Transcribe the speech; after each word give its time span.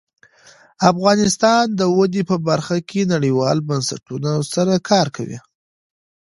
افغانستان 0.91 1.63
د 1.79 1.81
وادي 1.97 2.23
په 2.29 2.35
برخه 2.47 2.77
کې 2.89 3.09
نړیوالو 3.13 3.65
بنسټونو 3.69 4.31
سره 4.53 4.73
کار 4.89 5.07
کوي. 5.15 5.39